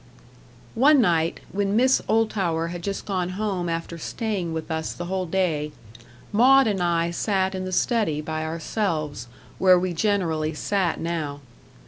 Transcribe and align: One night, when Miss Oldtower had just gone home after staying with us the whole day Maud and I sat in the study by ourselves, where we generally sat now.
One 0.73 0.99
night, 0.99 1.41
when 1.51 1.75
Miss 1.75 2.01
Oldtower 2.09 2.69
had 2.69 2.81
just 2.81 3.05
gone 3.05 3.29
home 3.37 3.69
after 3.69 3.99
staying 3.99 4.51
with 4.51 4.71
us 4.71 4.93
the 4.93 5.05
whole 5.05 5.27
day 5.27 5.73
Maud 6.31 6.65
and 6.65 6.81
I 6.81 7.11
sat 7.11 7.53
in 7.53 7.65
the 7.65 7.71
study 7.71 8.19
by 8.19 8.43
ourselves, 8.43 9.27
where 9.59 9.77
we 9.77 9.93
generally 9.93 10.55
sat 10.55 10.99
now. 10.99 11.41